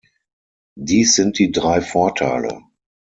Dies 0.79 1.13
sind 1.13 1.37
die 1.37 1.51
drei 1.51 1.79
Vorteile. 1.79 2.63